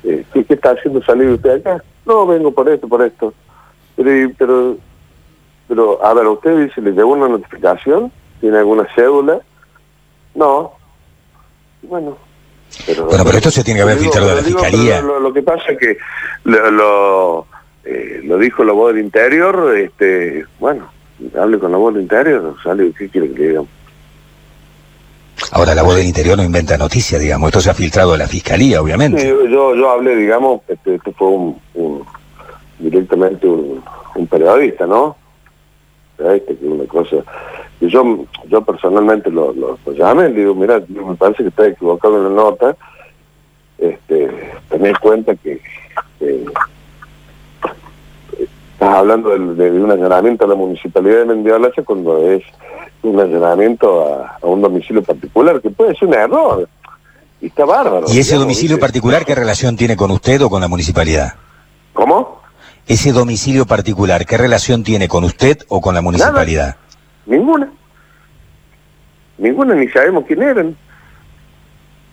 eh, 0.04 0.24
¿qué, 0.34 0.46
está 0.48 0.72
haciendo 0.72 1.04
salir 1.04 1.30
usted 1.30 1.60
acá? 1.60 1.84
No, 2.06 2.26
vengo 2.26 2.52
por 2.52 2.70
esto, 2.70 2.88
por 2.88 3.02
esto. 3.02 3.34
Pero, 3.96 4.32
pero, 4.38 4.78
pero 5.68 6.06
a 6.06 6.14
ver, 6.14 6.28
usted 6.28 6.66
dice, 6.66 6.82
¿le 6.82 6.92
llegó 6.92 7.12
una 7.12 7.28
notificación? 7.28 8.12
¿Tiene 8.40 8.58
alguna 8.60 8.88
cédula? 8.96 9.42
No. 10.34 10.72
Bueno. 11.82 12.18
Pero, 12.86 13.08
bueno, 13.08 13.24
pero 13.26 13.38
esto 13.38 13.52
se 13.52 13.64
tiene 13.64 13.80
que 13.80 13.84
haber 13.84 13.98
filtrado 13.98 14.30
de 14.30 14.36
la 14.36 14.42
Fiscalía. 14.42 15.02
Lo, 15.02 15.34
que 15.34 15.42
pasa 15.42 15.72
es 15.72 15.78
que 15.78 15.98
lo, 16.46 16.72
lo, 16.72 17.48
eh, 17.84 18.22
lo 18.24 18.38
dijo 18.38 18.64
la 18.64 18.72
voz 18.72 18.94
del 18.94 19.04
interior, 19.04 19.76
este, 19.76 20.46
bueno, 20.60 20.90
hable 21.40 21.60
con 21.60 21.72
la 21.72 21.78
voz 21.78 21.94
del 21.94 22.04
interior, 22.04 22.56
sale, 22.64 22.92
¿qué 22.98 23.10
quiere 23.10 23.32
que 23.32 23.40
le 23.40 23.48
digamos? 23.48 23.70
Ahora, 25.52 25.74
la 25.74 25.84
voz 25.84 25.96
del 25.96 26.06
interior 26.06 26.38
no 26.38 26.44
inventa 26.44 26.78
noticias, 26.78 27.20
digamos, 27.20 27.48
esto 27.48 27.62
se 27.62 27.70
ha 27.70 27.74
filtrado 27.74 28.12
de 28.12 28.18
la 28.20 28.28
fiscalía, 28.28 28.82
obviamente. 28.82 29.28
yo, 29.28 29.76
yo 29.76 29.90
hablé, 29.90 30.16
digamos, 30.16 30.62
este, 30.68 30.96
este 30.96 31.12
fue 31.14 31.28
un, 31.28 31.60
directamente 32.78 33.48
un, 33.48 33.82
periodista, 34.30 34.86
¿no? 34.86 35.16
Este, 36.18 36.58
que 36.58 36.66
una 36.66 36.84
cosa. 36.86 37.18
Y 37.80 37.88
yo, 37.88 38.26
yo 38.48 38.62
personalmente 38.62 39.32
lo, 39.32 39.54
lo, 39.54 39.78
llamé, 39.94 40.30
le 40.30 40.42
digo, 40.42 40.54
mira, 40.54 40.82
me 40.90 41.16
parece 41.16 41.44
que 41.44 41.50
está 41.50 41.68
equivocado 41.68 42.18
en 42.18 42.24
la 42.24 42.42
nota, 42.42 42.76
este, 43.78 44.30
tened 44.70 44.96
cuenta 45.02 45.36
que 45.36 45.62
Estás 48.80 48.96
hablando 48.96 49.38
de, 49.38 49.72
un 49.72 49.92
allanamiento 49.92 50.46
a 50.46 50.48
la 50.48 50.56
municipalidad 50.56 51.18
de 51.18 51.26
Mendiolaza 51.26 51.84
cuando 51.84 52.26
es 52.32 52.42
un 53.04 53.20
allanamiento 53.20 54.08
a, 54.08 54.38
un 54.48 54.62
domicilio 54.62 55.04
particular, 55.04 55.60
que 55.60 55.70
puede 55.70 55.94
ser 55.96 56.08
un 56.08 56.14
error. 56.14 56.70
Y 57.42 57.48
está 57.48 57.66
bárbaro. 57.66 58.06
¿Y 58.08 58.20
ese 58.20 58.38
domicilio 58.38 58.80
particular 58.80 59.26
qué 59.26 59.36
relación 59.36 59.76
tiene 59.76 59.98
con 59.98 60.12
usted 60.12 60.42
o 60.44 60.50
con 60.50 60.62
la 60.62 60.70
municipalidad? 60.70 61.34
¿Cómo? 61.92 62.40
Ese 62.88 63.12
domicilio 63.12 63.66
particular, 63.66 64.26
¿qué 64.26 64.38
relación 64.38 64.82
tiene 64.82 65.10
con 65.10 65.26
usted 65.26 65.58
o 65.68 65.82
con 65.82 65.94
la 65.94 66.02
municipalidad? 66.02 66.78
Ninguna. 67.26 67.70
Ninguna, 69.40 69.76
ni 69.76 69.90
sabemos 69.90 70.24
quién 70.26 70.42
eran. 70.42 70.78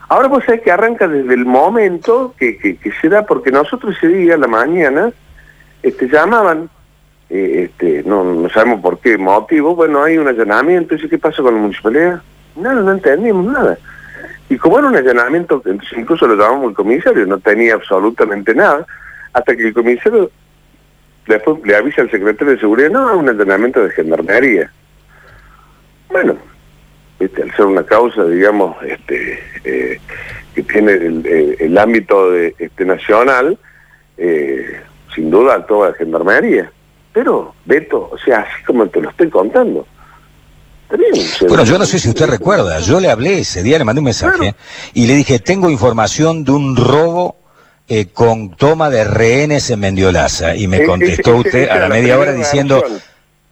Ahora 0.08 0.26
vos 0.26 0.42
sabés 0.44 0.62
que 0.62 0.72
arranca 0.72 1.06
desde 1.06 1.32
el 1.32 1.46
momento 1.46 2.34
que, 2.36 2.58
que, 2.58 2.76
que 2.76 2.90
se 3.00 3.08
da, 3.08 3.24
porque 3.24 3.52
nosotros 3.52 3.94
ese 3.96 4.08
día, 4.08 4.36
la 4.36 4.48
mañana, 4.48 5.12
llamaban, 6.06 6.70
eh, 7.28 7.68
este, 7.68 8.02
no, 8.04 8.24
no 8.24 8.48
sabemos 8.50 8.80
por 8.80 8.98
qué 8.98 9.18
motivo, 9.18 9.74
bueno, 9.74 10.02
hay 10.02 10.18
un 10.18 10.28
allanamiento, 10.28 10.94
¿y 10.94 11.08
qué 11.08 11.18
pasa 11.18 11.42
con 11.42 11.54
la 11.54 11.60
municipalidad? 11.60 12.22
Nada, 12.56 12.80
no 12.80 12.92
entendimos 12.92 13.44
nada. 13.46 13.78
Y 14.48 14.56
como 14.56 14.78
era 14.78 14.88
un 14.88 14.96
allanamiento, 14.96 15.62
incluso 15.96 16.26
lo 16.26 16.36
llamamos 16.36 16.70
el 16.70 16.76
comisario, 16.76 17.26
no 17.26 17.38
tenía 17.38 17.74
absolutamente 17.74 18.54
nada, 18.54 18.86
hasta 19.32 19.56
que 19.56 19.68
el 19.68 19.74
comisario 19.74 20.30
después 21.26 21.58
le 21.64 21.76
avisa 21.76 22.02
al 22.02 22.10
secretario 22.10 22.54
de 22.54 22.60
seguridad, 22.60 22.90
no, 22.90 23.10
es 23.10 23.16
un 23.16 23.28
allanamiento 23.28 23.82
de 23.82 23.90
gendarmería. 23.90 24.70
Bueno, 26.08 26.36
al 27.20 27.56
ser 27.56 27.66
una 27.66 27.84
causa, 27.84 28.24
digamos, 28.24 28.76
este, 28.84 29.38
eh, 29.64 30.00
que 30.54 30.62
tiene 30.62 30.92
el, 30.92 31.76
ámbito 31.78 32.34
este, 32.34 32.84
nacional, 32.84 33.58
eh, 34.16 34.80
sin 35.16 35.30
duda 35.30 35.66
toda 35.66 35.88
la 35.88 35.94
gendarmería. 35.96 36.70
Pero, 37.12 37.54
Beto, 37.64 38.10
o 38.12 38.18
sea, 38.18 38.40
así 38.40 38.62
como 38.64 38.86
te 38.86 39.00
lo 39.00 39.10
estoy 39.10 39.28
contando. 39.30 39.84
Bueno, 41.48 41.64
yo 41.64 41.78
no 41.78 41.84
sé 41.84 41.98
si 41.98 42.08
usted 42.08 42.26
recuerda, 42.26 42.78
yo 42.78 43.00
le 43.00 43.10
hablé 43.10 43.40
ese 43.40 43.62
día, 43.64 43.78
le 43.78 43.84
mandé 43.84 43.98
un 43.98 44.04
mensaje 44.04 44.54
y 44.94 45.06
le 45.06 45.14
dije, 45.14 45.40
tengo 45.40 45.68
información 45.68 46.44
de 46.44 46.52
un 46.52 46.76
robo 46.76 47.38
eh, 47.88 48.06
con 48.12 48.50
toma 48.50 48.88
de 48.88 49.02
rehenes 49.02 49.68
en 49.70 49.80
Mendiolaza. 49.80 50.54
Y 50.54 50.68
me 50.68 50.84
contestó 50.84 51.36
usted 51.36 51.68
a 51.68 51.78
la 51.78 51.88
media 51.88 52.18
hora 52.18 52.32
diciendo, 52.32 52.84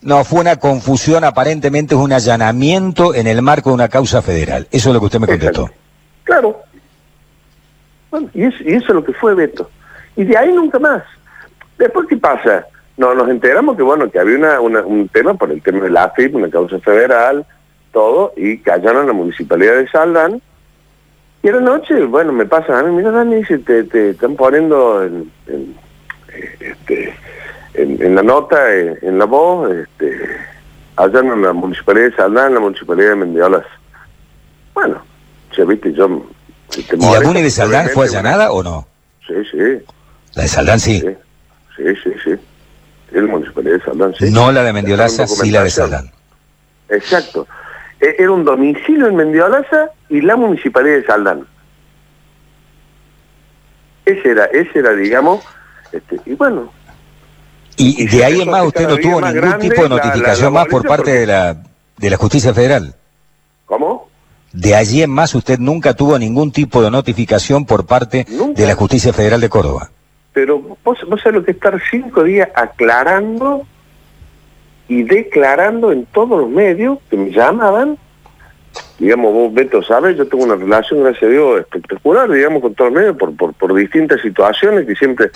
no, 0.02 0.24
fue 0.24 0.40
una 0.40 0.56
confusión, 0.56 1.24
aparentemente 1.24 1.94
es 1.94 2.00
un 2.00 2.12
allanamiento 2.12 3.14
en 3.14 3.26
el 3.26 3.42
marco 3.42 3.70
de 3.70 3.74
una 3.74 3.88
causa 3.88 4.22
federal. 4.22 4.68
Eso 4.70 4.90
es 4.90 4.94
lo 4.94 5.00
que 5.00 5.06
usted 5.06 5.20
me 5.20 5.26
contestó. 5.26 5.70
Claro. 6.22 6.62
Bueno, 8.10 8.28
y, 8.32 8.44
eso 8.44 8.58
es 8.66 8.88
lo 8.88 9.04
que 9.04 9.12
fue 9.12 9.34
Beto. 9.34 9.68
Y 10.14 10.24
de 10.24 10.36
ahí 10.36 10.52
nunca 10.52 10.78
más. 10.78 11.02
Después, 11.78 12.06
¿qué 12.08 12.16
pasa? 12.16 12.66
No, 12.96 13.14
nos 13.14 13.28
enteramos 13.28 13.76
que, 13.76 13.82
bueno, 13.82 14.10
que 14.10 14.20
había 14.20 14.60
una, 14.60 14.82
un 14.82 15.08
tema 15.08 15.34
por 15.34 15.50
el 15.50 15.60
tema 15.62 15.80
de 15.80 15.90
la 15.90 16.04
AFIP, 16.04 16.36
una 16.36 16.48
causa 16.48 16.78
federal, 16.78 17.44
todo, 17.92 18.32
y 18.36 18.58
callaron 18.58 19.04
a 19.04 19.06
la 19.06 19.12
municipalidad 19.12 19.76
de 19.76 19.88
Saldán. 19.88 20.40
Y 21.42 21.48
a 21.48 21.52
la 21.52 21.60
noche, 21.60 22.04
bueno, 22.04 22.32
me 22.32 22.46
pasa 22.46 22.78
a 22.78 22.82
mí, 22.84 22.94
mira, 22.94 23.10
Dani, 23.10 23.44
si 23.44 23.58
te, 23.58 23.84
te 23.84 24.10
están 24.10 24.36
poniendo 24.36 25.02
en, 25.04 25.30
en, 25.48 25.74
este, 26.60 27.14
en, 27.74 28.14
la 28.14 28.22
nota, 28.22 28.74
en, 28.74 29.18
la 29.18 29.24
voz, 29.24 29.70
este, 29.72 30.16
allanan 30.96 31.44
a 31.44 31.48
la 31.48 31.52
municipalidad 31.52 32.06
de 32.06 32.16
Saldán, 32.16 32.54
la 32.54 32.60
municipalidad 32.60 33.10
de 33.10 33.16
Mendiolas. 33.16 33.66
Bueno, 34.72 35.02
ya 35.56 35.64
viste, 35.64 35.92
yo... 35.92 36.24
¿Y 36.76 37.12
la 37.12 37.20
MUNI 37.20 37.42
de 37.42 37.50
Saldán 37.50 37.88
fue 37.90 38.06
allanada 38.06 38.50
o 38.50 38.62
no? 38.62 38.86
Sí, 39.26 39.34
sí. 39.50 39.84
¿La 40.34 40.42
de 40.42 40.48
Saldán 40.48 40.80
sí? 40.80 41.00
sí. 41.00 41.14
Sí, 41.76 41.82
sí, 42.02 42.10
sí. 42.22 42.30
El 43.12 43.28
municipalidad 43.28 43.78
de 43.78 43.84
Saldán, 43.84 44.14
sí. 44.14 44.30
No 44.30 44.50
la 44.52 44.62
de 44.62 44.72
Mendiolaza, 44.72 45.26
sí 45.26 45.50
la 45.50 45.62
de 45.62 45.70
Saldán. 45.70 46.10
Exacto. 46.88 47.46
E, 48.00 48.16
era 48.18 48.30
un 48.30 48.44
domicilio 48.44 49.06
en 49.06 49.16
Mendiolaza 49.16 49.90
y 50.08 50.20
la 50.20 50.36
municipalidad 50.36 50.96
de 50.96 51.06
Saldán. 51.06 51.46
Ese 54.04 54.30
era, 54.30 54.44
ese 54.46 54.78
era, 54.78 54.92
digamos, 54.92 55.44
este, 55.92 56.20
y 56.26 56.34
bueno. 56.34 56.72
Y, 57.76 58.06
de 58.06 58.24
ahí 58.24 58.40
en 58.40 58.50
más 58.50 58.64
usted 58.66 58.88
no 58.88 58.96
tuvo 58.98 59.20
ningún 59.20 59.58
tipo 59.58 59.82
de 59.82 59.88
notificación 59.88 60.52
más 60.52 60.66
por 60.66 60.86
parte 60.86 61.12
de 61.12 61.26
la 61.26 61.56
de 61.96 62.10
la 62.10 62.16
justicia 62.16 62.54
federal. 62.54 62.94
¿Cómo? 63.66 64.08
De 64.52 64.76
allí 64.76 65.02
en 65.02 65.10
más 65.10 65.34
usted 65.34 65.58
nunca 65.58 65.94
tuvo 65.94 66.18
ningún 66.18 66.52
tipo 66.52 66.82
de 66.82 66.90
notificación 66.90 67.64
por 67.64 67.86
parte 67.86 68.26
de 68.54 68.66
la 68.66 68.74
justicia 68.74 69.12
federal 69.12 69.40
de 69.40 69.48
Córdoba 69.48 69.90
pero 70.34 70.58
vos, 70.58 70.98
vos 71.08 71.20
sabés 71.22 71.36
lo 71.36 71.44
que 71.44 71.52
estar 71.52 71.80
cinco 71.90 72.24
días 72.24 72.50
aclarando 72.54 73.64
y 74.88 75.04
declarando 75.04 75.92
en 75.92 76.04
todos 76.06 76.40
los 76.40 76.50
medios 76.50 76.98
que 77.08 77.16
me 77.16 77.30
llamaban. 77.30 77.96
Digamos, 78.98 79.32
vos, 79.32 79.54
Beto, 79.54 79.82
sabes, 79.82 80.16
yo 80.16 80.26
tengo 80.26 80.44
una 80.44 80.56
relación, 80.56 81.02
gracias 81.02 81.22
a 81.22 81.28
Dios, 81.28 81.60
espectacular, 81.60 82.28
digamos, 82.28 82.60
con 82.60 82.74
todos 82.74 82.92
los 82.92 83.00
medios, 83.00 83.16
por, 83.16 83.34
por, 83.36 83.54
por 83.54 83.74
distintas 83.74 84.20
situaciones 84.20 84.86
que 84.86 84.96
siempre 84.96 85.30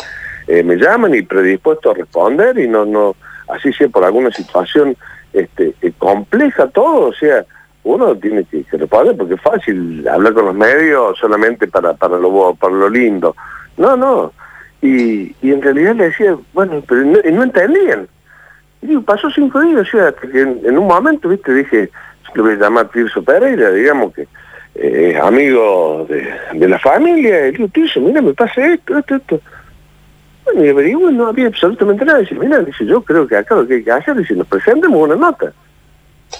eh, 0.48 0.64
me 0.64 0.76
llaman 0.76 1.14
y 1.14 1.22
predispuesto 1.22 1.92
a 1.92 1.94
responder, 1.94 2.58
y 2.58 2.66
no, 2.66 2.84
no, 2.84 3.14
así 3.48 3.72
sea 3.72 3.88
por 3.88 4.04
alguna 4.04 4.32
situación 4.32 4.96
este, 5.32 5.74
eh, 5.80 5.92
compleja 5.96 6.66
todo, 6.68 7.08
o 7.08 7.12
sea, 7.12 7.44
uno 7.84 8.16
tiene 8.16 8.44
que, 8.44 8.64
responder 8.72 9.16
porque 9.16 9.34
es 9.34 9.40
fácil 9.40 10.06
hablar 10.08 10.34
con 10.34 10.46
los 10.46 10.54
medios 10.54 11.16
solamente 11.18 11.68
para, 11.68 11.94
para, 11.94 12.18
lo, 12.18 12.54
para 12.56 12.74
lo 12.74 12.90
lindo. 12.90 13.36
No, 13.76 13.96
no, 13.96 14.32
y, 14.80 15.34
y 15.42 15.52
en 15.52 15.62
realidad 15.62 15.96
le 15.96 16.04
decía, 16.04 16.36
bueno, 16.52 16.82
pero 16.86 17.02
no, 17.04 17.42
entendían. 17.42 18.08
Y 18.80 18.86
digo, 18.86 19.02
pasó 19.02 19.30
cinco 19.30 19.60
días, 19.60 19.80
o 19.80 19.84
sea, 19.84 20.14
en, 20.32 20.78
un 20.78 20.86
momento, 20.86 21.28
viste, 21.28 21.52
dije, 21.52 21.90
yo 22.34 22.42
voy 22.42 22.52
a 22.52 22.56
llamar 22.56 22.88
Tirso 22.90 23.22
Pereira, 23.22 23.70
digamos 23.72 24.14
que 24.14 24.28
eh, 24.76 25.18
amigo 25.20 26.06
de, 26.08 26.68
la 26.68 26.78
familia, 26.78 27.48
y 27.48 27.52
digo, 27.52 27.68
Tirso, 27.68 28.00
mira, 28.00 28.22
me 28.22 28.34
pasa 28.34 28.64
esto, 28.66 28.96
esto, 28.98 29.16
esto. 29.16 29.40
Bueno, 30.44 30.64
y 30.64 30.68
averiguo, 30.68 31.10
no 31.10 31.26
había 31.26 31.48
absolutamente 31.48 32.04
nada. 32.04 32.20
Dice, 32.20 32.36
mira, 32.36 32.60
dice, 32.60 32.86
yo 32.86 33.02
creo 33.02 33.26
que 33.26 33.36
acá 33.36 33.56
lo 33.56 33.66
que 33.66 33.74
hay 33.74 33.84
que 33.84 33.90
hacer 33.90 34.18
es 34.18 34.30
nos 34.30 34.46
presentemos 34.46 35.02
una 35.02 35.16
nota. 35.16 35.52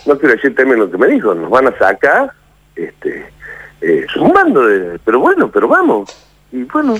No 0.07 0.19
quiero 0.19 0.35
decir 0.35 0.55
también 0.55 0.79
lo 0.79 0.91
que 0.91 0.99
me 0.99 1.09
dijo, 1.09 1.35
nos 1.35 1.51
van 1.51 1.67
a 1.67 1.79
sacar, 1.79 2.33
este, 2.77 3.27
eh, 3.81 4.07
de, 4.07 5.01
pero 5.05 5.21
bueno, 5.21 5.51
pero 5.51 5.69
vamos. 5.69 6.11
Y 6.53 6.63
bueno, 6.65 6.95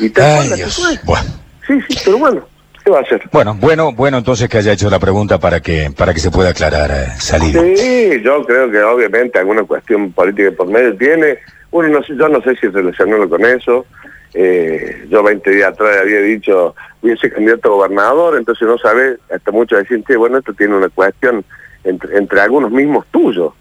y 0.00 0.10
tal 0.10 0.54
Dios. 0.54 1.00
Bueno. 1.04 1.28
Sí, 1.66 1.80
sí, 1.88 1.98
pero 2.04 2.18
bueno. 2.18 2.42
¿Qué 2.84 2.90
va 2.90 2.98
a 2.98 3.02
hacer? 3.02 3.22
Bueno, 3.30 3.54
bueno, 3.60 3.92
bueno, 3.92 4.18
entonces 4.18 4.48
que 4.48 4.58
haya 4.58 4.72
hecho 4.72 4.88
la 4.88 4.98
pregunta 4.98 5.38
para 5.38 5.60
que 5.60 5.90
para 5.94 6.14
que 6.14 6.20
se 6.20 6.30
pueda 6.30 6.50
aclarar, 6.50 6.90
eh, 6.90 7.08
salir. 7.18 7.52
Sí, 7.76 8.22
yo 8.22 8.44
creo 8.46 8.70
que 8.70 8.80
obviamente 8.82 9.38
alguna 9.38 9.64
cuestión 9.64 10.12
política 10.12 10.50
por 10.56 10.68
medio 10.68 10.96
tiene. 10.96 11.38
Uno 11.72 11.88
no 11.88 12.02
sé, 12.02 12.16
yo 12.16 12.28
no 12.28 12.40
sé 12.40 12.56
si 12.56 12.68
relacionarlo 12.68 13.28
con 13.28 13.44
eso. 13.44 13.84
Eh, 14.32 15.06
yo 15.08 15.22
20 15.22 15.50
días 15.50 15.72
atrás 15.72 15.98
había 16.00 16.20
dicho, 16.20 16.74
voy 17.02 17.12
a 17.12 17.16
ser 17.16 17.32
candidato 17.32 17.68
a 17.68 17.76
gobernador, 17.76 18.36
entonces 18.38 18.66
no 18.66 18.78
sabe, 18.78 19.18
hasta 19.34 19.50
muchos 19.50 19.80
decían, 19.80 20.04
bueno, 20.18 20.38
esto 20.38 20.54
tiene 20.54 20.76
una 20.76 20.88
cuestión 20.88 21.44
entre, 21.82 22.16
entre 22.16 22.40
algunos 22.40 22.70
mismos 22.70 23.06
tuyos, 23.10 23.52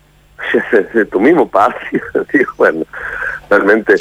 de 0.93 1.05
tu 1.05 1.19
mismo 1.19 1.50
partido. 1.50 2.03
bueno, 2.58 2.86
realmente 3.50 3.96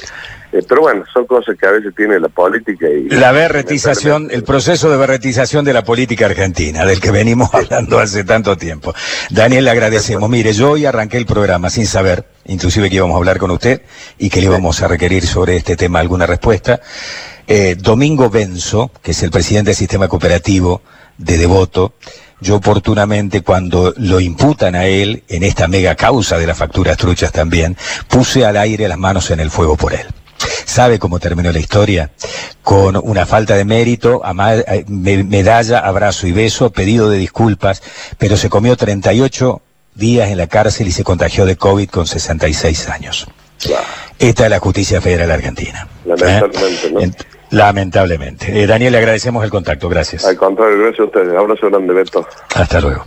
eh, 0.52 0.62
pero 0.66 0.80
bueno, 0.80 1.04
son 1.12 1.26
cosas 1.26 1.56
que 1.58 1.66
a 1.66 1.72
veces 1.72 1.94
tiene 1.94 2.18
la 2.18 2.28
política 2.28 2.88
y... 2.88 3.08
La 3.10 3.32
berretización, 3.32 4.28
el 4.30 4.44
proceso 4.44 4.90
de 4.90 4.96
berretización 4.96 5.64
de 5.64 5.74
la 5.74 5.84
política 5.84 6.26
argentina, 6.26 6.86
del 6.86 7.00
que 7.00 7.10
venimos 7.10 7.50
hablando 7.52 7.98
hace 7.98 8.24
tanto 8.24 8.56
tiempo. 8.56 8.94
Daniel, 9.30 9.64
le 9.64 9.70
agradecemos. 9.70 10.30
Mire, 10.30 10.52
yo 10.54 10.70
hoy 10.70 10.86
arranqué 10.86 11.18
el 11.18 11.26
programa 11.26 11.68
sin 11.68 11.86
saber, 11.86 12.24
inclusive 12.46 12.88
que 12.88 12.96
íbamos 12.96 13.14
a 13.14 13.18
hablar 13.18 13.38
con 13.38 13.50
usted 13.50 13.82
y 14.18 14.30
que 14.30 14.40
le 14.40 14.46
íbamos 14.46 14.80
a 14.82 14.88
requerir 14.88 15.26
sobre 15.26 15.56
este 15.56 15.76
tema 15.76 16.00
alguna 16.00 16.26
respuesta. 16.26 16.80
Eh, 17.46 17.76
Domingo 17.78 18.30
Benzo, 18.30 18.90
que 19.02 19.10
es 19.10 19.22
el 19.22 19.30
presidente 19.30 19.70
del 19.70 19.76
sistema 19.76 20.08
cooperativo 20.08 20.82
de 21.18 21.36
Devoto, 21.36 21.94
yo 22.40 22.56
oportunamente 22.56 23.42
cuando 23.42 23.92
lo 23.96 24.20
imputan 24.20 24.76
a 24.76 24.86
él 24.86 25.24
en 25.28 25.42
esta 25.42 25.66
mega 25.66 25.94
causa 25.94 26.38
de 26.38 26.46
las 26.46 26.56
facturas 26.56 26.96
truchas 26.96 27.32
también, 27.32 27.76
puse 28.06 28.46
al 28.46 28.56
aire 28.56 28.88
las 28.88 28.98
manos 28.98 29.30
en 29.30 29.40
el 29.40 29.50
fuego 29.50 29.76
por 29.76 29.92
él. 29.92 30.06
¿Sabe 30.64 30.98
cómo 30.98 31.18
terminó 31.18 31.50
la 31.52 31.58
historia? 31.58 32.10
Con 32.62 32.96
una 33.02 33.26
falta 33.26 33.56
de 33.56 33.64
mérito, 33.64 34.22
eh, 34.24 34.84
medalla, 34.86 35.80
abrazo 35.80 36.26
y 36.26 36.32
beso, 36.32 36.70
pedido 36.70 37.10
de 37.10 37.18
disculpas, 37.18 37.82
pero 38.18 38.36
se 38.36 38.48
comió 38.48 38.76
38 38.76 39.60
días 39.94 40.30
en 40.30 40.38
la 40.38 40.46
cárcel 40.46 40.86
y 40.86 40.92
se 40.92 41.04
contagió 41.04 41.46
de 41.46 41.56
COVID 41.56 41.88
con 41.88 42.06
66 42.06 42.88
años. 42.88 43.26
Esta 44.18 44.44
es 44.44 44.50
la 44.50 44.58
justicia 44.58 45.00
federal 45.00 45.30
argentina. 45.30 45.88
Lamentablemente, 46.04 46.90
¿no? 46.90 47.00
Lamentablemente. 47.50 48.62
Eh, 48.62 48.66
Daniel, 48.66 48.92
le 48.92 48.98
agradecemos 48.98 49.42
el 49.42 49.50
contacto. 49.50 49.88
Gracias. 49.88 50.24
Al 50.24 50.36
contrario, 50.36 50.78
gracias 50.78 51.00
a 51.00 51.04
ustedes. 51.04 51.34
Abrazo 51.34 51.68
grande, 51.70 51.94
Beto. 51.94 52.26
Hasta 52.54 52.80
luego. 52.80 53.06